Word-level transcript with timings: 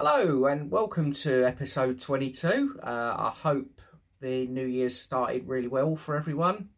Hello 0.00 0.46
and 0.46 0.70
welcome 0.70 1.12
to 1.12 1.44
episode 1.44 2.00
22. 2.00 2.78
Uh, 2.84 2.86
I 2.86 3.32
hope 3.34 3.80
the 4.20 4.46
new 4.46 4.64
year's 4.64 4.96
started 4.96 5.48
really 5.48 5.66
well 5.66 5.96
for 5.96 6.16
everyone. 6.16 6.68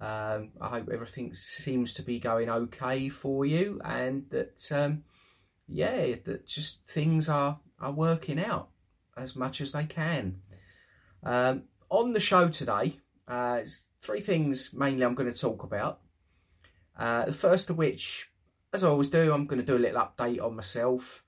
Um, 0.00 0.50
I 0.60 0.68
hope 0.68 0.88
everything 0.88 1.34
seems 1.34 1.92
to 1.94 2.02
be 2.02 2.20
going 2.20 2.48
okay 2.48 3.08
for 3.08 3.44
you 3.44 3.80
and 3.84 4.26
that, 4.30 4.70
um, 4.70 5.02
yeah, 5.66 6.14
that 6.24 6.46
just 6.46 6.86
things 6.86 7.28
are, 7.28 7.58
are 7.80 7.90
working 7.90 8.38
out 8.38 8.68
as 9.16 9.34
much 9.34 9.60
as 9.60 9.72
they 9.72 9.82
can. 9.82 10.42
Um, 11.24 11.64
on 11.90 12.12
the 12.12 12.20
show 12.20 12.48
today, 12.48 13.00
uh, 13.26 13.62
three 14.00 14.20
things 14.20 14.72
mainly 14.72 15.04
I'm 15.04 15.16
going 15.16 15.32
to 15.32 15.36
talk 15.36 15.64
about. 15.64 15.98
Uh, 16.96 17.24
the 17.24 17.32
first 17.32 17.70
of 17.70 17.76
which, 17.76 18.30
as 18.72 18.84
I 18.84 18.88
always 18.88 19.08
do, 19.08 19.32
I'm 19.32 19.46
going 19.46 19.60
to 19.60 19.66
do 19.66 19.76
a 19.76 19.82
little 19.82 20.00
update 20.00 20.40
on 20.40 20.54
myself. 20.54 21.24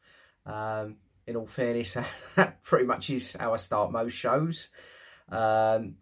Um, 0.46 0.98
in 1.26 1.36
all 1.36 1.46
fairness, 1.46 1.96
that 2.36 2.62
pretty 2.62 2.86
much 2.86 3.10
is 3.10 3.36
how 3.38 3.54
I 3.54 3.56
start 3.56 3.92
most 3.92 4.14
shows. 4.14 4.68
Um, 5.28 5.96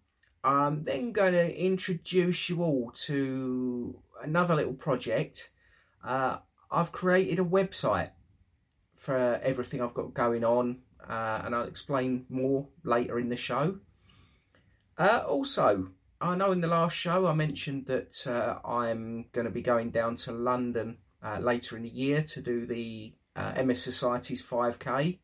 I'm 0.45 0.83
then 0.83 1.13
going 1.13 1.35
to 1.35 1.57
introduce 1.57 2.49
you 2.49 2.63
all 2.63 2.91
to 3.05 3.99
another 4.23 4.57
little 4.57 4.75
project. 4.75 5.51
Uh, 6.05 6.39
I've 6.71 6.91
created 6.91 7.39
a 7.39 7.45
website 7.45 8.11
for 8.97 9.41
everything 9.43 9.81
I've 9.81 9.95
got 9.95 10.15
going 10.15 10.45
on, 10.45 10.81
uh, 11.09 11.43
and 11.45 11.55
I'll 11.55 11.67
explain 11.67 12.27
more 12.29 12.69
later 12.83 13.19
in 13.19 13.29
the 13.29 13.37
show. 13.37 13.79
Uh, 14.99 15.23
also, 15.27 15.91
I 16.21 16.37
know 16.37 16.53
in 16.53 16.61
the 16.61 16.69
last 16.69 16.97
show 16.97 17.27
I 17.27 17.35
mentioned 17.35 17.87
that 17.87 18.27
uh, 18.27 18.67
I'm 18.67 19.27
going 19.33 19.47
to 19.47 19.51
be 19.51 19.63
going 19.63 19.91
down 19.91 20.17
to 20.17 20.33
London 20.33 20.99
uh, 21.23 21.39
later 21.39 21.77
in 21.77 21.83
the 21.83 21.89
year 21.89 22.23
to 22.23 22.41
do 22.41 22.67
the 22.67 23.13
uh, 23.37 23.63
MS 23.63 23.83
Society's 23.83 24.43
5K. 24.43 25.19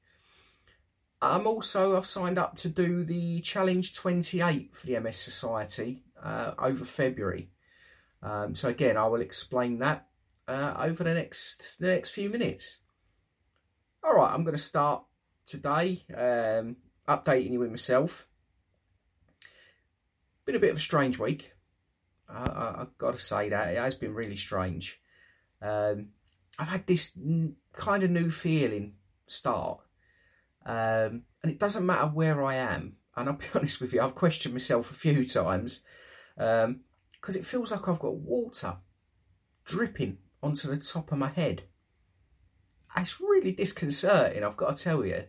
I'm 1.20 1.46
also 1.46 1.96
I've 1.96 2.06
signed 2.06 2.38
up 2.38 2.56
to 2.58 2.68
do 2.68 3.04
the 3.04 3.40
Challenge 3.40 3.92
28 3.92 4.74
for 4.74 4.86
the 4.86 4.98
MS 5.00 5.18
Society 5.18 6.04
uh, 6.22 6.52
over 6.58 6.84
February. 6.84 7.50
Um, 8.22 8.54
so 8.54 8.68
again, 8.68 8.96
I 8.96 9.06
will 9.06 9.20
explain 9.20 9.78
that 9.78 10.06
uh, 10.46 10.74
over 10.78 11.04
the 11.04 11.14
next 11.14 11.78
the 11.78 11.88
next 11.88 12.10
few 12.10 12.30
minutes. 12.30 12.78
All 14.02 14.14
right, 14.14 14.32
I'm 14.32 14.44
going 14.44 14.56
to 14.56 14.62
start 14.62 15.02
today 15.44 16.04
um, 16.14 16.76
updating 17.08 17.52
you 17.52 17.60
with 17.60 17.70
myself. 17.70 18.28
Been 20.46 20.56
a 20.56 20.60
bit 20.60 20.70
of 20.70 20.76
a 20.76 20.80
strange 20.80 21.18
week. 21.18 21.52
I, 22.28 22.74
have 22.78 22.98
got 22.98 23.16
to 23.16 23.22
say 23.22 23.48
that 23.48 23.68
it 23.68 23.78
has 23.78 23.94
been 23.94 24.14
really 24.14 24.36
strange. 24.36 25.00
Um, 25.62 26.08
I've 26.58 26.68
had 26.68 26.86
this 26.86 27.16
kind 27.72 28.02
of 28.02 28.10
new 28.10 28.30
feeling 28.30 28.94
start 29.26 29.80
um, 30.68 31.22
and 31.42 31.50
it 31.50 31.58
doesn't 31.58 31.86
matter 31.86 32.06
where 32.06 32.44
I 32.44 32.56
am. 32.56 32.96
And 33.16 33.28
I'll 33.28 33.36
be 33.36 33.46
honest 33.54 33.80
with 33.80 33.92
you, 33.92 34.02
I've 34.02 34.14
questioned 34.14 34.54
myself 34.54 34.90
a 34.90 34.94
few 34.94 35.24
times 35.24 35.80
because 36.36 36.66
um, 36.66 36.80
it 37.26 37.46
feels 37.46 37.72
like 37.72 37.88
I've 37.88 37.98
got 37.98 38.16
water 38.16 38.76
dripping 39.64 40.18
onto 40.42 40.68
the 40.68 40.76
top 40.76 41.10
of 41.10 41.18
my 41.18 41.30
head. 41.30 41.62
It's 42.96 43.20
really 43.20 43.52
disconcerting, 43.52 44.44
I've 44.44 44.56
got 44.56 44.76
to 44.76 44.82
tell 44.82 45.04
you. 45.04 45.24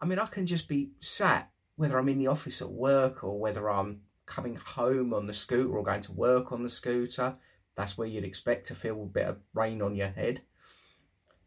I 0.00 0.04
mean, 0.04 0.18
I 0.18 0.26
can 0.26 0.46
just 0.46 0.68
be 0.68 0.92
sat, 1.00 1.50
whether 1.76 1.98
I'm 1.98 2.08
in 2.08 2.18
the 2.18 2.26
office 2.26 2.60
at 2.60 2.70
work 2.70 3.22
or 3.22 3.38
whether 3.38 3.70
I'm 3.70 4.02
coming 4.26 4.56
home 4.56 5.12
on 5.14 5.26
the 5.26 5.34
scooter 5.34 5.76
or 5.76 5.84
going 5.84 6.02
to 6.02 6.12
work 6.12 6.50
on 6.52 6.62
the 6.62 6.68
scooter. 6.68 7.36
That's 7.74 7.96
where 7.96 8.08
you'd 8.08 8.24
expect 8.24 8.66
to 8.66 8.74
feel 8.74 9.02
a 9.02 9.06
bit 9.06 9.26
of 9.26 9.38
rain 9.54 9.80
on 9.80 9.96
your 9.96 10.08
head. 10.08 10.42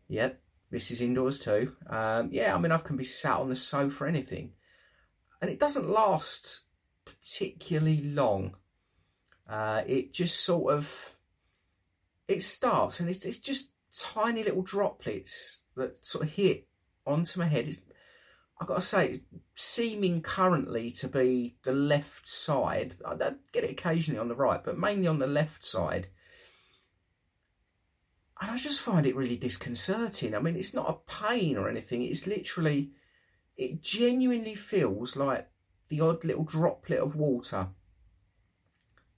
Yep, 0.08 0.40
this 0.72 0.92
is 0.92 1.02
indoors 1.02 1.40
too. 1.40 1.74
Um, 1.90 2.30
yeah, 2.32 2.56
I 2.56 2.60
mean, 2.60 2.72
I 2.72 2.78
can 2.78 2.98
be 2.98 3.04
sat 3.04 3.38
on 3.38 3.50
the 3.50 3.56
sofa 3.56 4.08
anything. 4.08 4.52
And 5.42 5.52
it 5.52 5.60
doesn't 5.60 5.90
last 5.90 6.64
particularly 7.06 8.02
long. 8.02 8.56
Uh, 9.48 9.84
it 9.86 10.14
just 10.14 10.44
sort 10.44 10.74
of, 10.74 11.16
it 12.28 12.44
starts 12.44 13.00
and 13.00 13.10
it's, 13.10 13.26
it's 13.26 13.38
just 13.38 13.70
tiny 13.96 14.44
little 14.44 14.64
droplets 14.64 15.64
that 15.76 16.04
sort 16.04 16.24
of 16.24 16.32
hit 16.32 16.68
onto 17.06 17.40
my 17.40 17.46
head. 17.46 17.68
It's, 17.68 17.82
I've 18.60 18.68
got 18.68 18.78
to 18.78 18.82
say, 18.82 19.10
it's 19.10 19.22
seeming 19.54 20.22
currently 20.22 20.90
to 20.92 21.08
be 21.08 21.58
the 21.64 21.74
left 21.74 22.28
side. 22.28 22.96
I 23.06 23.16
get 23.52 23.64
it 23.64 23.72
occasionally 23.72 24.20
on 24.20 24.30
the 24.30 24.36
right, 24.36 24.64
but 24.64 24.80
mainly 24.80 25.08
on 25.08 25.20
the 25.20 25.28
left 25.28 25.64
side 25.64 26.08
and 28.42 28.52
I 28.52 28.58
just 28.58 28.82
find 28.82 29.06
it 29.06 29.16
really 29.16 29.38
disconcerting. 29.38 30.36
I 30.36 30.40
mean, 30.40 30.58
it's 30.58 30.74
not 30.74 30.90
a 30.90 31.12
pain 31.12 31.58
or 31.58 31.70
anything. 31.70 32.04
It's 32.04 32.28
literally, 32.28 32.92
it 33.56 33.82
genuinely 33.82 34.56
feels 34.56 35.16
like 35.16 35.48
the 35.88 36.02
odd 36.02 36.26
little 36.26 36.44
droplet 36.44 37.00
of 37.00 37.16
water. 37.16 37.70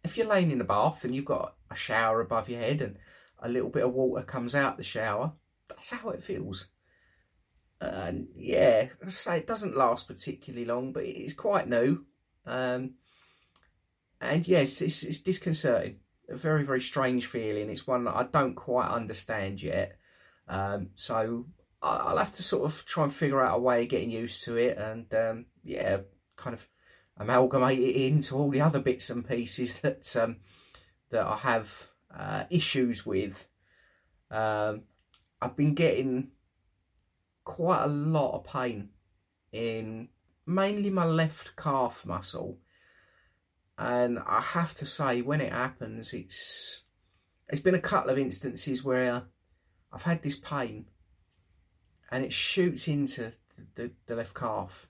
If 0.03 0.17
you're 0.17 0.27
laying 0.27 0.51
in 0.51 0.61
a 0.61 0.65
bath 0.65 1.03
and 1.03 1.15
you've 1.15 1.25
got 1.25 1.55
a 1.71 1.75
shower 1.75 2.21
above 2.21 2.47
your 2.47 2.59
head 2.59 2.81
and 2.81 2.97
a 3.39 3.49
little 3.49 3.69
bit 3.69 3.83
of 3.83 3.93
water 3.93 4.23
comes 4.23 4.53
out 4.53 4.77
the 4.77 4.83
shower, 4.83 5.33
that's 5.67 5.91
how 5.91 6.09
it 6.09 6.23
feels. 6.23 6.67
And 7.81 8.27
yeah, 8.35 8.89
I 9.03 9.09
say 9.09 9.37
it 9.39 9.47
doesn't 9.47 9.75
last 9.75 10.07
particularly 10.07 10.65
long, 10.65 10.93
but 10.93 11.03
it's 11.03 11.33
quite 11.33 11.67
new. 11.67 12.05
Um, 12.45 12.93
and 14.21 14.47
yes, 14.47 14.81
it's, 14.81 15.01
it's 15.01 15.21
disconcerting 15.21 15.97
a 16.29 16.35
very, 16.35 16.63
very 16.63 16.81
strange 16.81 17.25
feeling. 17.25 17.69
It's 17.69 17.87
one 17.87 18.03
that 18.05 18.15
I 18.15 18.23
don't 18.23 18.55
quite 18.55 18.89
understand 18.89 19.61
yet. 19.61 19.97
Um, 20.47 20.89
so 20.95 21.45
I'll 21.81 22.17
have 22.17 22.33
to 22.33 22.43
sort 22.43 22.65
of 22.65 22.85
try 22.85 23.03
and 23.03 23.13
figure 23.13 23.41
out 23.41 23.57
a 23.57 23.61
way 23.61 23.83
of 23.83 23.89
getting 23.89 24.11
used 24.11 24.43
to 24.43 24.57
it 24.57 24.77
and, 24.77 25.13
um, 25.13 25.45
yeah, 25.63 25.97
kind 26.35 26.53
of 26.53 26.67
amalgamate 27.17 27.79
it 27.79 27.95
into 27.95 28.35
all 28.35 28.49
the 28.49 28.61
other 28.61 28.79
bits 28.79 29.09
and 29.09 29.27
pieces 29.27 29.79
that, 29.81 30.15
um, 30.15 30.37
that 31.09 31.25
I 31.25 31.37
have 31.37 31.89
uh, 32.15 32.43
issues 32.49 33.05
with. 33.05 33.47
Um, 34.29 34.83
I've 35.41 35.55
been 35.55 35.73
getting 35.73 36.29
quite 37.43 37.83
a 37.83 37.87
lot 37.87 38.35
of 38.35 38.43
pain 38.43 38.89
in 39.51 40.09
mainly 40.45 40.89
my 40.89 41.05
left 41.05 41.55
calf 41.55 42.05
muscle 42.05 42.59
and 43.77 44.19
I 44.25 44.41
have 44.41 44.73
to 44.75 44.85
say, 44.85 45.21
when 45.21 45.41
it 45.41 45.51
happens, 45.51 46.13
it's 46.13 46.83
it's 47.47 47.61
been 47.61 47.75
a 47.75 47.79
couple 47.79 48.09
of 48.09 48.17
instances 48.17 48.83
where 48.83 49.23
I've 49.93 50.03
had 50.03 50.23
this 50.23 50.39
pain, 50.39 50.85
and 52.11 52.25
it 52.25 52.33
shoots 52.33 52.87
into 52.87 53.31
the, 53.55 53.73
the, 53.75 53.91
the 54.07 54.15
left 54.15 54.33
calf, 54.33 54.87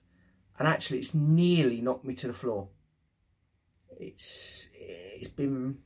and 0.58 0.66
actually, 0.66 0.98
it's 0.98 1.14
nearly 1.14 1.80
knocked 1.80 2.04
me 2.04 2.14
to 2.14 2.26
the 2.26 2.32
floor. 2.32 2.68
It's 3.90 4.70
it's 4.74 5.30
been 5.30 5.78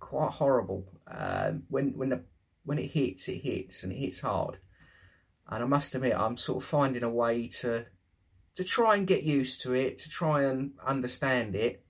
quite 0.00 0.32
horrible. 0.32 0.84
Uh, 1.06 1.52
when 1.68 1.96
when 1.96 2.08
the 2.08 2.22
when 2.64 2.78
it 2.78 2.90
hits, 2.90 3.28
it 3.28 3.38
hits, 3.38 3.84
and 3.84 3.92
it 3.92 3.98
hits 3.98 4.20
hard. 4.20 4.58
And 5.48 5.62
I 5.62 5.66
must 5.66 5.94
admit, 5.94 6.16
I'm 6.16 6.36
sort 6.36 6.64
of 6.64 6.68
finding 6.68 7.04
a 7.04 7.08
way 7.08 7.46
to 7.60 7.86
to 8.56 8.64
try 8.64 8.96
and 8.96 9.06
get 9.06 9.22
used 9.22 9.60
to 9.60 9.74
it, 9.74 9.98
to 9.98 10.10
try 10.10 10.42
and 10.42 10.72
understand 10.84 11.54
it 11.54 11.85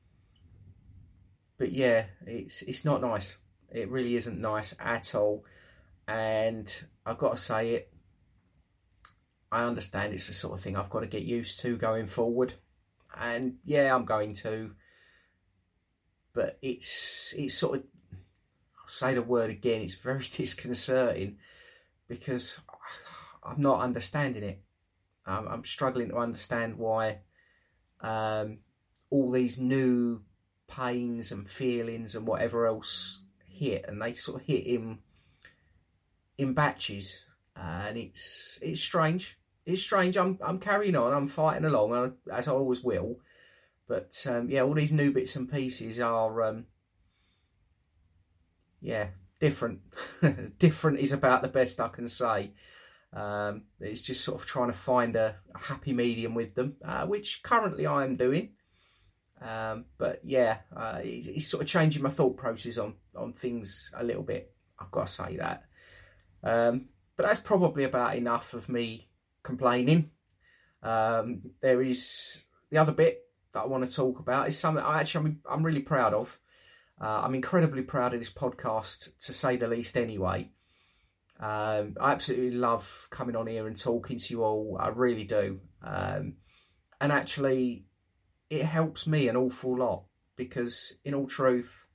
but 1.59 1.73
yeah, 1.73 2.07
it's 2.27 2.63
it's 2.63 2.85
not 2.85 3.01
nice. 3.01 3.39
It 3.71 3.91
really 3.91 4.17
isn't 4.17 4.41
nice 4.41 4.75
at 4.79 5.15
all. 5.15 5.45
And 6.07 6.73
I've 7.05 7.19
got 7.19 7.37
to 7.37 7.43
say 7.43 7.75
it. 7.75 7.93
I 9.51 9.65
understand 9.65 10.13
it's 10.13 10.29
the 10.29 10.35
sort 10.35 10.55
of 10.55 10.61
thing 10.61 10.77
I've 10.77 10.91
got 10.91 11.01
to 11.01 11.07
get 11.07 11.23
used 11.23 11.61
to 11.61 11.77
going 11.77 12.07
forward. 12.07 12.55
And 13.19 13.57
yeah, 13.65 13.95
I'm 13.95 14.05
going 14.05 14.35
to. 14.35 14.73
But 16.33 16.59
it's 16.61 17.35
it's 17.37 17.55
sort 17.55 17.79
of 17.79 17.85
I'll 18.13 18.89
say 18.89 19.15
the 19.15 19.23
word 19.23 19.51
again, 19.51 19.83
it's 19.83 19.97
very 19.97 20.25
disconcerting 20.37 21.39
because 22.09 22.61
I'm 23.43 23.61
not 23.61 23.81
understanding 23.81 24.43
it. 24.43 24.63
I'm, 25.25 25.49
I'm 25.49 25.65
struggling 25.65 26.11
to 26.11 26.19
understand 26.19 26.77
why 26.77 27.19
um, 28.01 28.59
all 29.11 29.31
these 29.33 29.59
new 29.59 30.21
pains 30.69 31.33
and 31.33 31.49
feelings 31.49 32.15
and 32.15 32.27
whatever 32.27 32.67
else 32.67 33.23
hit, 33.47 33.85
and 33.87 34.01
they 34.01 34.15
sort 34.15 34.41
of 34.41 34.47
hit 34.47 34.67
in 34.67 34.99
in 36.39 36.53
batches, 36.53 37.25
and 37.55 37.97
it's 37.97 38.59
it's 38.63 38.81
strange. 38.81 39.39
It's 39.65 39.83
strange. 39.83 40.17
I'm 40.17 40.39
I'm 40.45 40.59
carrying 40.59 40.97
on. 40.97 41.13
I'm 41.13 41.27
fighting 41.27 41.65
along 41.65 41.93
uh, 41.93 42.33
as 42.33 42.49
I 42.49 42.53
always 42.53 42.83
will, 42.83 43.21
but 43.89 44.25
um, 44.29 44.49
yeah, 44.51 44.63
all 44.63 44.75
these 44.75 44.93
new 44.93 45.13
bits 45.13 45.37
and 45.37 45.51
pieces 45.51 46.01
are 46.01 46.43
um, 46.43 46.67
yeah 48.81 49.09
different. 49.41 49.81
different 50.59 51.01
is 51.01 51.13
about 51.13 51.43
the 51.43 51.49
best 51.49 51.81
I 51.81 51.89
can 51.89 52.09
say. 52.09 52.53
Um, 53.13 53.63
it's 53.81 54.03
just 54.03 54.25
sort 54.25 54.41
of 54.41 54.47
trying 54.47 54.71
to 54.71 54.77
find 54.77 55.17
a, 55.17 55.37
a 55.55 55.59
happy 55.59 55.93
medium 55.93 56.35
with 56.35 56.55
them, 56.55 56.77
uh, 56.85 57.07
which 57.07 57.43
currently 57.43 57.87
I 57.87 58.05
am 58.05 58.17
doing. 58.17 58.51
Um, 59.41 59.85
but 59.99 60.21
yeah, 60.25 60.59
uh, 60.75 61.01
it's, 61.03 61.27
it's, 61.27 61.47
sort 61.47 61.63
of 61.63 61.69
changing 61.69 62.03
my 62.03 62.09
thought 62.09 62.39
process 62.39 62.79
on 62.79 62.95
on 63.15 63.35
things 63.35 63.93
a 63.95 64.03
little 64.03 64.23
bit. 64.23 64.55
I've 64.79 64.91
got 64.91 65.09
to 65.09 65.13
say 65.13 65.37
that. 65.37 65.65
Um, 66.43 66.87
but 67.17 67.27
that's 67.27 67.41
probably 67.41 67.85
about 67.85 68.15
enough 68.15 68.55
of 68.55 68.69
me 68.69 69.09
complaining. 69.43 70.11
Um, 70.83 71.43
there 71.61 71.83
is 71.83 72.45
the 72.71 72.79
other 72.79 72.93
bit 72.93 73.23
that 73.53 73.61
I 73.61 73.67
want 73.67 73.89
to 73.89 73.95
talk 73.95 74.19
about 74.19 74.49
is 74.49 74.59
something 74.59 74.85
I 74.85 75.01
actually 75.01 75.27
I'm, 75.27 75.41
I'm 75.51 75.67
really 75.67 75.81
proud 75.81 76.15
of. 76.15 76.39
Uh, 77.01 77.23
I'm 77.23 77.35
incredibly 77.35 77.83
proud 77.83 78.15
of 78.15 78.21
this 78.21 78.33
podcast, 78.33 79.19
to 79.21 79.33
say 79.33 79.57
the 79.57 79.67
least. 79.67 79.97
Anyway, 79.97 80.51
um, 81.41 81.97
I 82.01 82.13
absolutely 82.13 82.57
love 82.57 83.09
coming 83.11 83.37
on 83.37 83.47
here 83.47 83.67
and 83.67 83.79
talking 83.79 84.19
to 84.19 84.33
you 84.33 84.45
all. 84.45 84.79
I 84.81 84.89
really 84.89 85.25
do, 85.25 85.61
um, 85.83 86.37
and 87.01 87.13
actually, 87.13 87.86
it 88.51 88.65
helps 88.65 89.07
me 89.07 89.29
an 89.29 89.37
awful 89.37 89.79
lot 89.79 90.05
because, 90.37 90.99
in 91.05 91.15
all 91.15 91.27
truth, 91.27 91.87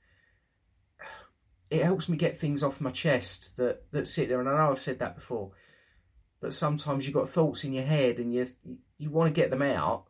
it 1.70 1.84
helps 1.84 2.08
me 2.08 2.16
get 2.16 2.36
things 2.36 2.62
off 2.62 2.80
my 2.80 2.90
chest 2.90 3.56
that 3.56 3.90
that 3.92 4.08
sit 4.08 4.28
there. 4.28 4.40
And 4.40 4.48
I 4.48 4.56
know 4.56 4.72
I've 4.72 4.80
said 4.80 4.98
that 4.98 5.14
before, 5.14 5.52
but 6.40 6.54
sometimes 6.54 7.06
you've 7.06 7.14
got 7.14 7.28
thoughts 7.28 7.64
in 7.64 7.72
your 7.72 7.84
head 7.84 8.18
and 8.18 8.32
you 8.32 8.46
you 8.98 9.10
want 9.10 9.34
to 9.34 9.40
get 9.40 9.50
them 9.50 9.62
out, 9.62 10.04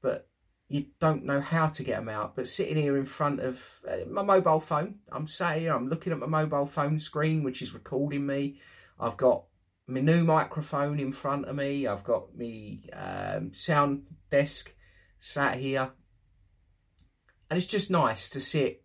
but 0.00 0.28
you 0.68 0.86
don't 1.00 1.24
know 1.24 1.40
how 1.40 1.68
to 1.68 1.84
get 1.84 1.98
them 1.98 2.08
out. 2.08 2.36
But 2.36 2.48
sitting 2.48 2.76
here 2.76 2.96
in 2.96 3.04
front 3.04 3.40
of 3.40 3.80
uh, 3.88 4.08
my 4.08 4.22
mobile 4.22 4.60
phone, 4.60 4.96
I'm 5.10 5.26
sat 5.26 5.58
here, 5.58 5.74
I'm 5.74 5.88
looking 5.88 6.12
at 6.12 6.18
my 6.18 6.26
mobile 6.26 6.66
phone 6.66 6.98
screen, 6.98 7.42
which 7.42 7.62
is 7.62 7.74
recording 7.74 8.26
me. 8.26 8.60
I've 8.98 9.16
got 9.16 9.44
my 9.86 10.00
new 10.00 10.24
microphone 10.24 10.98
in 10.98 11.12
front 11.12 11.46
of 11.46 11.56
me. 11.56 11.86
I've 11.86 12.04
got 12.04 12.36
my 12.36 12.78
um, 12.92 13.52
sound 13.52 14.04
desk 14.30 14.73
sat 15.24 15.56
here, 15.56 15.90
and 17.48 17.56
it's 17.56 17.66
just 17.66 17.90
nice 17.90 18.28
to 18.28 18.40
sit 18.42 18.82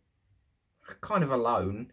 kind 1.01 1.21
of 1.21 1.31
alone 1.31 1.91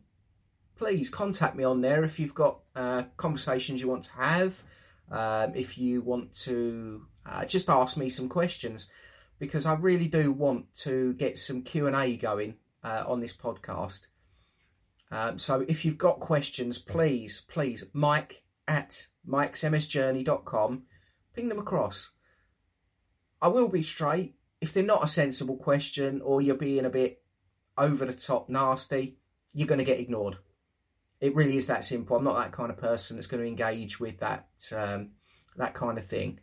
please 0.76 1.10
contact 1.10 1.56
me 1.56 1.64
on 1.64 1.80
there 1.80 2.04
if 2.04 2.20
you've 2.20 2.34
got 2.34 2.60
uh, 2.74 3.04
conversations 3.16 3.80
you 3.80 3.88
want 3.88 4.04
to 4.04 4.12
have, 4.12 4.62
um, 5.10 5.54
if 5.54 5.78
you 5.78 6.02
want 6.02 6.34
to 6.34 7.06
uh, 7.24 7.44
just 7.44 7.68
ask 7.68 7.96
me 7.96 8.08
some 8.08 8.28
questions, 8.28 8.90
because 9.38 9.66
I 9.66 9.74
really 9.74 10.08
do 10.08 10.32
want 10.32 10.74
to 10.76 11.14
get 11.14 11.38
some 11.38 11.62
Q 11.62 11.86
and 11.86 11.96
A 11.96 12.16
going 12.16 12.54
uh, 12.84 13.04
on 13.06 13.20
this 13.20 13.36
podcast. 13.36 14.06
Um, 15.10 15.38
so 15.38 15.64
if 15.68 15.84
you've 15.84 15.98
got 15.98 16.20
questions, 16.20 16.78
please, 16.78 17.42
please, 17.48 17.84
Mike 17.92 18.42
at 18.68 19.06
mikesmsjourney.com, 19.28 20.82
ping 21.36 21.48
them 21.48 21.58
across. 21.58 22.10
I 23.40 23.48
will 23.48 23.68
be 23.68 23.82
straight. 23.82 24.34
If 24.60 24.72
they're 24.72 24.82
not 24.82 25.04
a 25.04 25.08
sensible 25.08 25.56
question 25.56 26.22
or 26.22 26.40
you're 26.40 26.56
being 26.56 26.86
a 26.86 26.90
bit 26.90 27.22
over 27.76 28.06
the 28.06 28.14
top 28.14 28.48
nasty, 28.48 29.18
you're 29.52 29.68
going 29.68 29.78
to 29.78 29.84
get 29.84 30.00
ignored 30.00 30.38
it 31.20 31.34
really 31.34 31.56
is 31.56 31.66
that 31.66 31.84
simple. 31.84 32.16
I'm 32.16 32.24
not 32.24 32.38
that 32.38 32.52
kind 32.52 32.70
of 32.70 32.76
person 32.76 33.16
that's 33.16 33.26
going 33.26 33.42
to 33.42 33.48
engage 33.48 33.98
with 33.98 34.18
that 34.18 34.48
um, 34.74 35.10
that 35.56 35.74
kind 35.74 35.98
of 35.98 36.06
thing. 36.06 36.40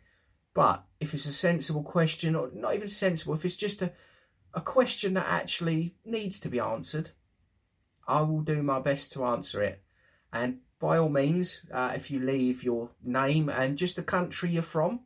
But 0.52 0.84
if 1.00 1.14
it's 1.14 1.26
a 1.26 1.32
sensible 1.32 1.82
question, 1.82 2.34
or 2.36 2.50
not 2.52 2.74
even 2.74 2.88
sensible, 2.88 3.34
if 3.34 3.44
it's 3.44 3.56
just 3.56 3.82
a, 3.82 3.92
a 4.52 4.60
question 4.60 5.14
that 5.14 5.26
actually 5.28 5.96
needs 6.04 6.38
to 6.40 6.48
be 6.48 6.60
answered, 6.60 7.10
I 8.06 8.22
will 8.22 8.40
do 8.40 8.62
my 8.62 8.80
best 8.80 9.12
to 9.12 9.24
answer 9.24 9.62
it. 9.62 9.82
And 10.32 10.58
by 10.84 10.98
all 10.98 11.08
means, 11.08 11.64
uh, 11.72 11.92
if 11.96 12.10
you 12.10 12.20
leave 12.20 12.62
your 12.62 12.90
name 13.02 13.48
and 13.48 13.78
just 13.78 13.96
the 13.96 14.02
country 14.02 14.50
you're 14.50 14.62
from, 14.62 15.00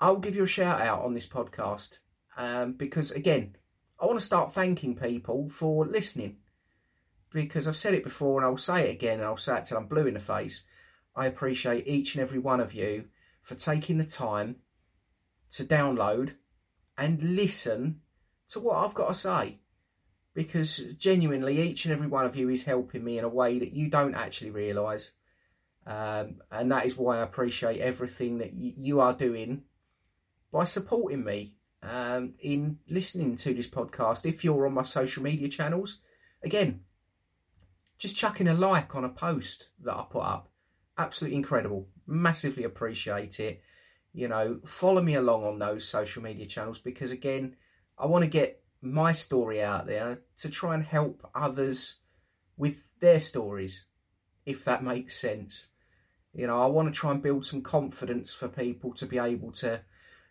I'll 0.00 0.16
give 0.16 0.34
you 0.34 0.44
a 0.44 0.46
shout 0.46 0.80
out 0.80 1.02
on 1.02 1.12
this 1.12 1.28
podcast. 1.28 1.98
Um, 2.38 2.72
because 2.72 3.10
again, 3.10 3.56
I 4.00 4.06
want 4.06 4.18
to 4.18 4.24
start 4.24 4.54
thanking 4.54 4.96
people 4.96 5.50
for 5.50 5.84
listening 5.84 6.38
because 7.34 7.68
I've 7.68 7.76
said 7.76 7.92
it 7.92 8.02
before 8.02 8.40
and 8.40 8.46
I'll 8.46 8.56
say 8.56 8.88
it 8.88 8.92
again 8.92 9.18
and 9.18 9.24
I'll 9.24 9.36
say 9.36 9.58
it 9.58 9.66
till 9.66 9.76
I'm 9.76 9.88
blue 9.88 10.06
in 10.06 10.14
the 10.14 10.20
face. 10.20 10.64
I 11.14 11.26
appreciate 11.26 11.86
each 11.86 12.14
and 12.14 12.22
every 12.22 12.38
one 12.38 12.60
of 12.60 12.72
you 12.72 13.04
for 13.42 13.56
taking 13.56 13.98
the 13.98 14.04
time 14.04 14.56
to 15.50 15.64
download 15.64 16.32
and 16.96 17.36
listen 17.36 18.00
to 18.48 18.60
what 18.60 18.78
I've 18.78 18.94
got 18.94 19.08
to 19.08 19.14
say. 19.14 19.58
Because 20.34 20.78
genuinely, 20.98 21.60
each 21.60 21.84
and 21.84 21.92
every 21.92 22.06
one 22.06 22.24
of 22.24 22.36
you 22.36 22.48
is 22.48 22.64
helping 22.64 23.04
me 23.04 23.18
in 23.18 23.24
a 23.24 23.28
way 23.28 23.58
that 23.58 23.72
you 23.72 23.88
don't 23.88 24.14
actually 24.14 24.50
realise. 24.50 25.12
Um, 25.86 26.42
and 26.50 26.70
that 26.70 26.86
is 26.86 26.96
why 26.96 27.18
I 27.18 27.22
appreciate 27.22 27.80
everything 27.80 28.38
that 28.38 28.54
y- 28.54 28.74
you 28.78 29.00
are 29.00 29.12
doing 29.12 29.64
by 30.52 30.64
supporting 30.64 31.24
me 31.24 31.56
um, 31.82 32.34
in 32.38 32.78
listening 32.88 33.36
to 33.36 33.52
this 33.52 33.68
podcast. 33.68 34.24
If 34.24 34.44
you're 34.44 34.66
on 34.66 34.74
my 34.74 34.84
social 34.84 35.22
media 35.22 35.48
channels, 35.48 35.98
again, 36.42 36.80
just 37.98 38.16
chucking 38.16 38.48
a 38.48 38.54
like 38.54 38.94
on 38.94 39.04
a 39.04 39.08
post 39.08 39.70
that 39.82 39.94
I 39.94 40.04
put 40.08 40.22
up. 40.22 40.48
Absolutely 40.96 41.36
incredible. 41.36 41.88
Massively 42.06 42.64
appreciate 42.64 43.40
it. 43.40 43.62
You 44.12 44.28
know, 44.28 44.60
follow 44.64 45.02
me 45.02 45.14
along 45.14 45.44
on 45.44 45.58
those 45.58 45.88
social 45.88 46.22
media 46.22 46.46
channels 46.46 46.78
because, 46.78 47.10
again, 47.12 47.56
I 47.98 48.06
want 48.06 48.22
to 48.24 48.28
get 48.28 48.61
my 48.82 49.12
story 49.12 49.62
out 49.62 49.86
there 49.86 50.18
to 50.38 50.50
try 50.50 50.74
and 50.74 50.84
help 50.84 51.26
others 51.34 52.00
with 52.56 52.98
their 53.00 53.20
stories, 53.20 53.86
if 54.44 54.64
that 54.64 54.84
makes 54.84 55.16
sense. 55.18 55.68
You 56.34 56.48
know, 56.48 56.60
I 56.60 56.66
want 56.66 56.92
to 56.92 56.98
try 56.98 57.12
and 57.12 57.22
build 57.22 57.46
some 57.46 57.62
confidence 57.62 58.34
for 58.34 58.48
people 58.48 58.92
to 58.94 59.06
be 59.06 59.18
able 59.18 59.52
to 59.52 59.82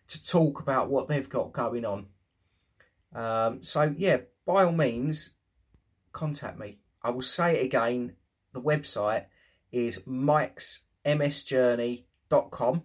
to 0.08 0.26
talk 0.26 0.60
about 0.60 0.90
what 0.90 1.06
they've 1.08 1.28
got 1.28 1.52
going 1.52 1.84
on. 1.84 2.06
Um, 3.14 3.62
so 3.62 3.94
yeah, 3.96 4.22
by 4.44 4.64
all 4.64 4.72
means, 4.72 5.34
contact 6.12 6.58
me. 6.58 6.78
I 7.02 7.10
will 7.10 7.22
say 7.22 7.60
it 7.60 7.64
again. 7.64 8.16
The 8.52 8.60
website 8.60 9.26
is 9.70 10.02
mikesmsjourney.com 10.04 12.82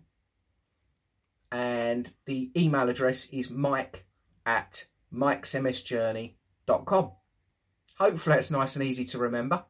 and 1.52 2.14
the 2.26 2.52
email 2.56 2.88
address 2.90 3.28
is 3.30 3.50
mike 3.50 4.06
at 4.46 4.86
mikesmsjourney.com. 5.14 7.12
Hopefully 8.00 8.36
that's 8.36 8.52
nice 8.52 8.76
and 8.76 8.86
easy 8.86 9.06
to 9.06 9.18
remember. 9.18 9.64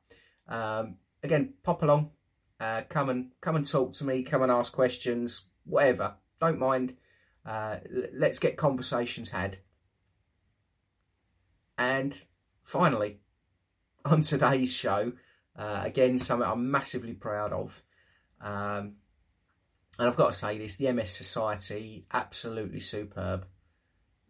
Um, 0.48 0.96
again, 1.24 1.54
pop 1.64 1.84
along, 1.84 2.12
uh, 2.60 2.82
come 2.90 3.10
and 3.10 3.32
come 3.42 3.56
and 3.56 3.66
talk 3.66 3.94
to 3.94 4.06
me, 4.06 4.24
come 4.24 4.42
and 4.42 4.52
ask 4.52 4.74
questions, 4.74 5.46
whatever. 5.66 6.16
Don't 6.40 6.60
mind. 6.60 6.96
Uh, 7.46 7.78
let's 8.14 8.40
get 8.40 8.58
conversations 8.58 9.32
had. 9.32 9.60
And 11.78 12.18
finally, 12.64 13.20
on 14.12 14.22
today's 14.22 14.72
show. 14.72 15.14
Uh, 15.58 15.82
again, 15.84 16.20
something 16.20 16.48
I'm 16.48 16.70
massively 16.70 17.14
proud 17.14 17.52
of. 17.52 17.82
Um, 18.42 18.96
and 19.98 20.08
I've 20.08 20.16
got 20.16 20.32
to 20.32 20.38
say 20.38 20.58
this: 20.58 20.76
the 20.76 20.92
MS 20.92 21.12
Society, 21.12 22.06
absolutely 22.12 22.80
superb. 22.80 23.46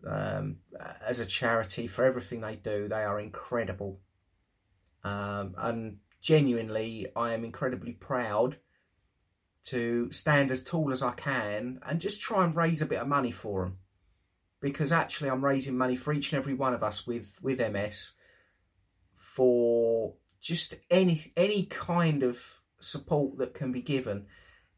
Um, 0.05 0.57
as 1.05 1.19
a 1.19 1.25
charity 1.25 1.87
for 1.87 2.05
everything 2.05 2.41
they 2.41 2.55
do, 2.55 2.87
they 2.87 3.03
are 3.03 3.19
incredible. 3.19 3.99
Um, 5.03 5.55
and 5.57 5.97
genuinely, 6.21 7.07
I 7.15 7.33
am 7.33 7.43
incredibly 7.43 7.93
proud 7.93 8.57
to 9.65 10.11
stand 10.11 10.51
as 10.51 10.63
tall 10.63 10.91
as 10.91 11.03
I 11.03 11.11
can 11.11 11.79
and 11.85 11.99
just 11.99 12.21
try 12.21 12.45
and 12.45 12.55
raise 12.55 12.81
a 12.81 12.85
bit 12.85 13.01
of 13.01 13.07
money 13.07 13.31
for 13.31 13.63
them. 13.63 13.77
Because 14.61 14.91
actually, 14.91 15.29
I'm 15.29 15.43
raising 15.43 15.77
money 15.77 15.95
for 15.95 16.13
each 16.13 16.31
and 16.31 16.39
every 16.39 16.53
one 16.53 16.73
of 16.73 16.83
us 16.83 17.05
with, 17.05 17.37
with 17.41 17.59
MS 17.59 18.13
for 19.13 20.13
just 20.39 20.75
any 20.89 21.31
any 21.35 21.65
kind 21.65 22.23
of 22.23 22.41
support 22.79 23.37
that 23.39 23.53
can 23.53 23.71
be 23.71 23.81
given. 23.81 24.25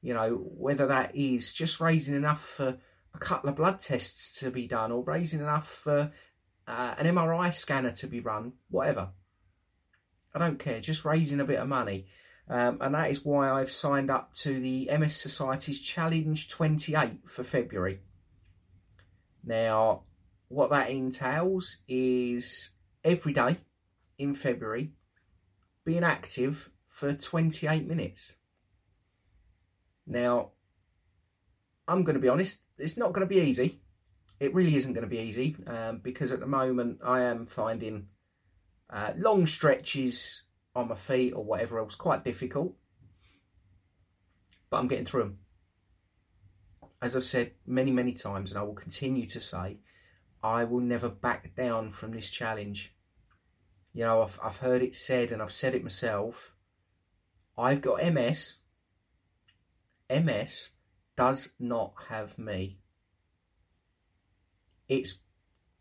You 0.02 0.14
know, 0.14 0.30
whether 0.36 0.88
that 0.88 1.16
is 1.16 1.54
just 1.54 1.80
raising 1.80 2.16
enough 2.16 2.44
for 2.44 2.78
a 3.14 3.20
couple 3.20 3.50
of 3.50 3.56
blood 3.56 3.80
tests 3.80 4.40
to 4.40 4.52
be 4.52 4.68
done 4.68 4.92
or 4.92 5.04
raising 5.04 5.40
enough 5.40 5.68
for 5.68 6.12
uh, 6.68 6.96
an 6.98 7.06
MRI 7.06 7.54
scanner 7.54 7.92
to 7.92 8.08
be 8.08 8.20
run, 8.20 8.54
whatever. 8.70 9.10
I 10.34 10.40
don't 10.40 10.60
care, 10.60 10.80
just 10.80 11.06
raising 11.06 11.40
a 11.40 11.46
bit 11.46 11.60
of 11.60 11.68
money. 11.68 12.08
Um, 12.48 12.80
and 12.82 12.96
that 12.96 13.12
is 13.12 13.24
why 13.24 13.50
I've 13.50 13.72
signed 13.72 14.10
up 14.10 14.34
to 14.38 14.60
the 14.60 14.90
MS 14.98 15.16
Society's 15.16 15.82
Challenge 15.82 16.48
28 16.48 17.20
for 17.26 17.44
February. 17.44 18.00
Now, 19.44 20.04
what 20.48 20.72
that 20.72 20.90
entails 20.90 21.78
is 21.88 22.72
every 23.04 23.34
day 23.34 23.58
in 24.18 24.34
February 24.34 24.92
being 25.86 26.04
active 26.04 26.72
for 26.88 27.14
28 27.14 27.88
minutes. 27.88 28.34
Now, 30.06 30.52
I'm 31.90 32.04
going 32.04 32.14
to 32.14 32.22
be 32.22 32.30
honest, 32.30 32.62
it's 32.78 32.98
not 32.98 33.14
going 33.14 33.28
to 33.28 33.36
be 33.36 33.42
easy. 33.42 33.82
It 34.40 34.54
really 34.54 34.76
isn't 34.76 34.94
going 34.94 35.04
to 35.04 35.10
be 35.10 35.18
easy 35.18 35.56
um, 35.66 36.02
because 36.04 36.32
at 36.32 36.40
the 36.40 36.46
moment 36.46 37.00
I 37.04 37.22
am 37.22 37.48
finding 37.48 38.08
uh, 38.92 39.14
long 39.18 39.48
stretches 39.48 40.44
on 40.76 40.88
my 40.88 40.96
feet 40.96 41.34
or 41.34 41.44
whatever 41.44 41.80
else 41.80 41.96
quite 41.96 42.24
difficult. 42.24 42.76
But 44.70 44.78
I'm 44.78 44.88
getting 44.88 45.06
through 45.06 45.24
them. 45.24 45.38
As 47.02 47.18
I've 47.18 47.24
said 47.24 47.54
many, 47.66 47.92
many 47.92 48.14
times, 48.14 48.52
and 48.52 48.60
I 48.60 48.64
will 48.64 48.76
continue 48.76 49.26
to 49.26 49.42
say, 49.42 49.80
I 50.44 50.66
will 50.66 50.82
never 50.82 51.10
back 51.10 51.56
down 51.56 51.90
from 51.90 52.12
this 52.12 52.30
challenge. 52.30 52.94
You 53.94 54.04
know, 54.04 54.22
I've, 54.22 54.40
I've 54.44 54.58
heard 54.58 54.84
it 54.84 54.96
said, 54.96 55.32
and 55.32 55.42
I've 55.42 55.52
said 55.52 55.74
it 55.74 55.84
myself. 55.84 56.54
I've 57.58 57.82
got 57.82 58.14
MS. 58.14 58.58
MS 60.10 60.72
does 61.20 61.54
not 61.60 61.92
have 62.08 62.40
me. 62.40 62.80
It's 64.88 65.20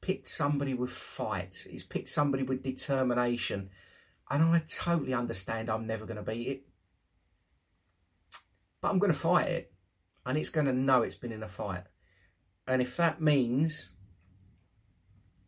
picked 0.01 0.29
somebody 0.29 0.75
with 0.75 0.91
fight. 0.91 1.65
It's 1.71 1.87
picked 1.87 2.09
somebody 2.09 2.43
with 2.43 2.65
determination. 2.65 3.71
And 4.29 4.43
I 4.43 4.65
totally 4.69 5.15
understand 5.15 5.71
I'm 5.71 5.87
never 5.87 6.07
going 6.07 6.17
to 6.17 6.25
beat 6.25 6.49
it. 6.49 6.63
But 8.81 8.89
I'm 8.89 8.99
going 8.99 9.13
to 9.13 9.19
fight 9.19 9.47
it. 9.47 9.73
And 10.27 10.37
it's 10.37 10.51
going 10.51 10.67
to 10.67 10.73
know 10.73 11.03
it's 11.03 11.19
been 11.19 11.31
in 11.31 11.45
a 11.45 11.49
fight. 11.49 11.85
And 12.67 12.83
if 12.83 12.97
that 12.97 13.23
means 13.23 13.93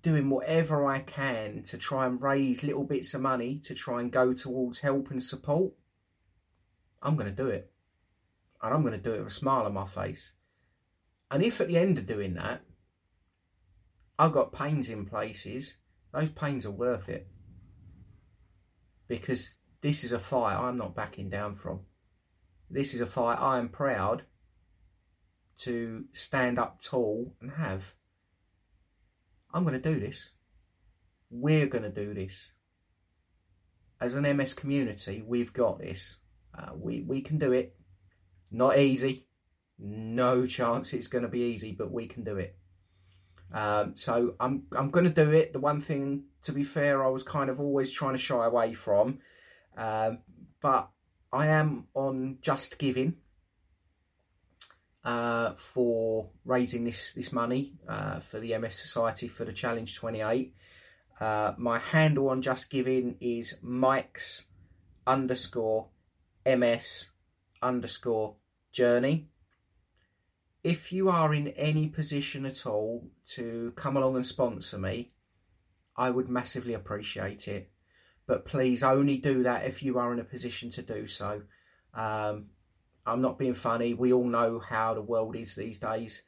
doing 0.03 0.31
whatever 0.31 0.87
I 0.87 1.01
can 1.01 1.65
to 1.65 1.77
try 1.77 2.07
and 2.07 2.23
raise 2.23 2.63
little 2.63 2.85
bits 2.85 3.13
of 3.13 3.23
money 3.23 3.59
to 3.65 3.75
try 3.75 3.99
and 3.99 4.13
go 4.13 4.35
towards 4.35 4.83
help 4.83 5.11
and 5.11 5.21
support, 5.21 5.73
I'm 7.03 7.17
going 7.17 7.35
to 7.35 7.43
do 7.43 7.49
it. 7.49 7.73
And 8.63 8.75
I'm 8.75 8.83
going 8.83 8.93
to 8.93 8.99
do 8.99 9.15
it 9.15 9.19
with 9.19 9.29
a 9.29 9.31
smile 9.31 9.65
on 9.65 9.75
my 9.75 9.87
face. 9.87 10.33
And 11.31 11.43
if 11.43 11.61
at 11.61 11.69
the 11.69 11.79
end 11.79 11.99
of 11.99 12.07
doing 12.07 12.35
that, 12.35 12.63
I've 14.19 14.33
got 14.33 14.53
pains 14.53 14.91
in 14.91 15.07
places, 15.07 15.77
those 16.13 16.31
pains 16.31 16.67
are 16.67 16.71
worth 16.71 17.09
it. 17.09 17.29
Because 19.09 19.59
this 19.81 20.05
is 20.05 20.13
a 20.13 20.19
fight 20.19 20.57
I'm 20.57 20.77
not 20.77 20.95
backing 20.95 21.31
down 21.31 21.55
from. 21.55 21.81
This 22.69 22.95
is 22.95 23.01
a 23.01 23.07
fight 23.07 23.39
I 23.41 23.59
am 23.59 23.69
proud 23.69 24.25
to 25.59 26.05
stand 26.13 26.59
up 26.59 26.81
tall 26.81 27.35
and 27.41 27.53
have. 27.53 27.95
I'm 29.53 29.65
going 29.65 29.81
to 29.81 29.93
do 29.93 29.99
this. 29.99 30.31
We're 31.31 31.67
going 31.67 31.85
to 31.85 31.91
do 31.91 32.15
this. 32.15 32.53
As 34.01 34.15
an 34.15 34.37
MS 34.37 34.55
community, 34.55 35.23
we've 35.27 35.53
got 35.53 35.79
this. 35.79 36.19
Uh, 36.57 36.71
we, 36.75 37.01
we 37.01 37.21
can 37.21 37.39
do 37.39 37.53
it. 37.53 37.77
Not 38.51 38.79
easy. 38.79 39.27
No 39.79 40.47
chance 40.47 40.93
it's 40.93 41.09
going 41.09 41.23
to 41.23 41.29
be 41.29 41.41
easy, 41.41 41.73
but 41.73 41.91
we 41.91 42.07
can 42.07 42.25
do 42.25 42.37
it. 42.37 42.57
Um, 43.53 43.97
so 43.97 44.35
I'm 44.39 44.65
I'm 44.77 44.91
going 44.91 45.07
to 45.07 45.25
do 45.25 45.31
it. 45.31 45.53
The 45.53 45.59
one 45.59 45.81
thing, 45.81 46.25
to 46.43 46.53
be 46.53 46.63
fair, 46.63 47.05
I 47.05 47.09
was 47.09 47.23
kind 47.23 47.51
of 47.51 47.61
always 47.61 47.91
trying 47.91 48.15
to 48.15 48.19
shy 48.19 48.45
away 48.45 48.75
from, 48.75 49.19
um, 49.77 50.19
but 50.61 50.91
I 51.33 51.47
am 51.47 51.87
on 51.95 52.39
Just 52.43 52.79
Giving 52.79 53.17
uh, 55.05 55.55
for 55.55 56.31
raising 56.45 56.85
this 56.85 57.15
this 57.15 57.33
money 57.33 57.75
uh, 57.89 58.21
for 58.21 58.39
the 58.39 58.57
MS 58.57 58.79
Society 58.79 59.29
for 59.29 59.45
the 59.45 59.53
Challenge 59.53 59.95
28. 59.95 60.55
Uh, 61.21 61.53
my 61.59 61.79
handle 61.79 62.29
on 62.29 62.43
Just 62.43 62.71
Giving 62.71 63.17
is 63.21 63.59
Mike's 63.63 64.47
underscore 65.07 65.89
MS 66.47 67.11
underscore 67.63 68.37
journey. 68.73 69.29
If 70.63 70.93
you 70.93 71.09
are 71.09 71.33
in 71.35 71.49
any 71.49 71.89
position 71.89 72.45
at 72.45 72.67
all 72.67 73.09
to 73.29 73.73
come 73.77 73.97
along 73.97 74.17
and 74.17 74.27
sponsor 74.27 74.79
me, 74.79 75.13
I 75.97 76.11
would 76.11 76.29
massively 76.29 76.75
appreciate 76.75 77.49
it. 77.49 77.71
But 78.27 78.45
please 78.45 78.83
only 78.83 79.17
do 79.17 79.43
that 79.43 79.65
if 79.65 79.83
you 79.83 79.99
are 79.99 80.13
in 80.13 80.21
a 80.21 80.25
position 80.25 80.71
to 80.73 80.83
do 80.83 81.07
so. 81.07 81.43
Um, 81.95 82.47
I'm 83.07 83.23
not 83.23 83.39
being 83.39 83.55
funny. 83.55 83.95
We 83.95 84.13
all 84.13 84.27
know 84.27 84.61
how 84.61 84.95
the 84.95 85.03
world 85.03 85.35
is 85.35 85.55
these 85.55 85.81
days. 85.81 86.23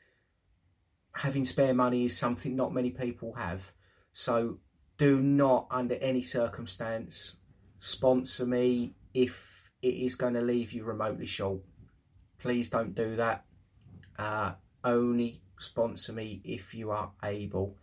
Having 1.14 1.44
spare 1.44 1.74
money 1.74 2.06
is 2.06 2.16
something 2.16 2.56
not 2.56 2.74
many 2.74 2.90
people 2.90 3.34
have. 3.34 3.72
So 4.12 4.58
do 4.98 5.20
not, 5.20 5.68
under 5.70 5.94
any 5.96 6.22
circumstance, 6.22 7.36
sponsor 7.78 8.46
me 8.46 8.94
if 9.14 9.70
it 9.82 9.94
is 9.94 10.14
going 10.14 10.34
to 10.34 10.40
leave 10.40 10.72
you 10.72 10.84
remotely 10.84 11.26
short. 11.26 11.60
Please 12.42 12.70
don't 12.70 12.94
do 12.94 13.16
that. 13.16 13.44
Uh, 14.18 14.54
only 14.82 15.42
sponsor 15.58 16.12
me 16.12 16.42
if 16.44 16.74
you 16.74 16.90
are 16.90 17.12
able. 17.22 17.76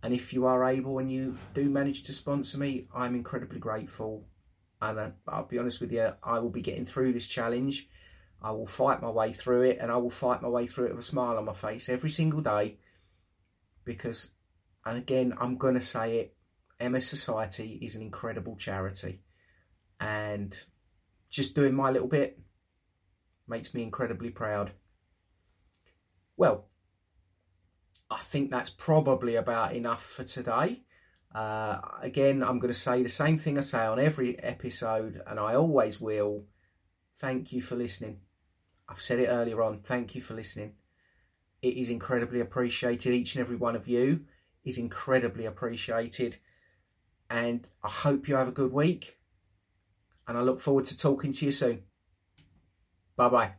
And 0.00 0.14
if 0.14 0.32
you 0.32 0.46
are 0.46 0.64
able 0.64 0.98
and 1.00 1.10
you 1.10 1.36
do 1.54 1.68
manage 1.68 2.04
to 2.04 2.12
sponsor 2.12 2.56
me, 2.58 2.86
I'm 2.94 3.16
incredibly 3.16 3.58
grateful. 3.58 4.28
And 4.80 4.98
uh, 4.98 5.10
I'll 5.26 5.44
be 5.44 5.58
honest 5.58 5.80
with 5.80 5.90
you, 5.90 6.12
I 6.22 6.38
will 6.38 6.50
be 6.50 6.62
getting 6.62 6.86
through 6.86 7.12
this 7.12 7.26
challenge. 7.26 7.88
I 8.40 8.52
will 8.52 8.66
fight 8.66 9.02
my 9.02 9.10
way 9.10 9.32
through 9.32 9.62
it 9.62 9.78
and 9.80 9.90
I 9.90 9.96
will 9.96 10.08
fight 10.08 10.40
my 10.40 10.48
way 10.48 10.68
through 10.68 10.86
it 10.86 10.90
with 10.92 11.04
a 11.04 11.08
smile 11.08 11.36
on 11.36 11.44
my 11.44 11.52
face 11.52 11.88
every 11.88 12.10
single 12.10 12.40
day. 12.40 12.78
Because, 13.84 14.32
and 14.86 14.96
again, 14.98 15.34
I'm 15.38 15.58
going 15.58 15.74
to 15.74 15.82
say 15.82 16.18
it 16.18 16.36
MS 16.90 17.08
Society 17.08 17.80
is 17.82 17.96
an 17.96 18.02
incredible 18.02 18.54
charity. 18.54 19.20
And 19.98 20.56
just 21.28 21.56
doing 21.56 21.74
my 21.74 21.90
little 21.90 22.08
bit 22.08 22.38
makes 23.50 23.74
me 23.74 23.82
incredibly 23.82 24.30
proud. 24.30 24.72
Well, 26.36 26.68
I 28.10 28.20
think 28.20 28.50
that's 28.50 28.70
probably 28.70 29.36
about 29.36 29.74
enough 29.74 30.04
for 30.04 30.24
today. 30.24 30.80
Uh, 31.34 31.80
again, 32.00 32.42
I'm 32.42 32.58
going 32.58 32.72
to 32.72 32.78
say 32.78 33.02
the 33.02 33.08
same 33.08 33.36
thing 33.36 33.58
I 33.58 33.60
say 33.60 33.80
on 33.84 34.00
every 34.00 34.38
episode, 34.42 35.20
and 35.26 35.38
I 35.38 35.54
always 35.54 36.00
will. 36.00 36.46
Thank 37.18 37.52
you 37.52 37.60
for 37.60 37.76
listening. 37.76 38.20
I've 38.88 39.02
said 39.02 39.20
it 39.20 39.28
earlier 39.28 39.62
on. 39.62 39.80
Thank 39.80 40.14
you 40.14 40.22
for 40.22 40.34
listening. 40.34 40.72
It 41.62 41.76
is 41.76 41.90
incredibly 41.90 42.40
appreciated. 42.40 43.12
Each 43.12 43.34
and 43.36 43.42
every 43.42 43.56
one 43.56 43.76
of 43.76 43.86
you 43.86 44.24
is 44.64 44.78
incredibly 44.78 45.46
appreciated. 45.46 46.38
And 47.28 47.68
I 47.84 47.88
hope 47.88 48.26
you 48.26 48.34
have 48.34 48.48
a 48.48 48.52
good 48.52 48.72
week. 48.72 49.18
And 50.26 50.36
I 50.36 50.40
look 50.40 50.60
forward 50.60 50.86
to 50.86 50.96
talking 50.96 51.32
to 51.34 51.46
you 51.46 51.52
soon. 51.52 51.82
Bye 53.20 53.28
bye. 53.30 53.50